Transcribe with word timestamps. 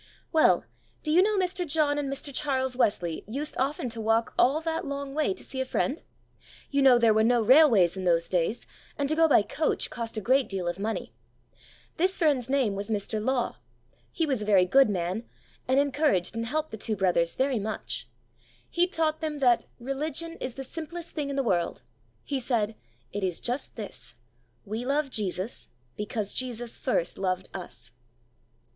Well, 0.33 0.65
do 1.03 1.11
you 1.11 1.21
know 1.21 1.37
Mr. 1.37 1.63
John 1.63 1.99
and 1.99 2.11
Mr. 2.11 2.33
Charles 2.33 2.75
Wesley 2.75 3.23
used 3.27 3.55
often 3.59 3.87
to 3.89 4.01
walk 4.01 4.33
all 4.35 4.59
that 4.61 4.83
long 4.83 5.13
way 5.13 5.31
to 5.35 5.43
see 5.43 5.61
a 5.61 5.63
friend. 5.63 6.01
You 6.71 6.81
know 6.81 6.97
there 6.97 7.13
were 7.13 7.23
no 7.23 7.39
railways 7.43 7.95
in 7.95 8.03
those 8.03 8.27
days, 8.27 8.65
and 8.97 9.07
to 9.09 9.15
go 9.15 9.27
by 9.27 9.43
coach 9.43 9.91
cost 9.91 10.17
a 10.17 10.19
great 10.19 10.49
deal 10.49 10.67
of 10.67 10.79
money. 10.79 11.13
This 11.97 12.17
friend's 12.17 12.49
name 12.49 12.73
was 12.73 12.89
Mr. 12.89 13.23
Law; 13.23 13.57
he 14.11 14.25
was 14.25 14.41
a 14.41 14.45
very 14.45 14.65
good 14.65 14.89
man, 14.89 15.29
and 15.67 15.79
encouraged 15.79 16.35
and 16.35 16.47
helped 16.47 16.71
the 16.71 16.77
two 16.77 16.95
brothers 16.95 17.35
very 17.35 17.59
much. 17.59 18.09
He 18.71 18.87
taught 18.87 19.21
them 19.21 19.37
that 19.37 19.67
"religion 19.79 20.35
is 20.37 20.55
the 20.55 20.63
simplest 20.63 21.13
thing 21.13 21.29
in 21.29 21.35
the 21.35 21.43
world." 21.43 21.83
He 22.23 22.39
said: 22.39 22.75
"It 23.13 23.23
is 23.23 23.39
just 23.39 23.75
this, 23.75 24.15
'We 24.65 24.83
love 24.83 25.11
Jesus, 25.11 25.67
because 25.95 26.33
Jesus 26.33 26.79
first 26.79 27.19
loved 27.19 27.49
us.'" 27.53 27.91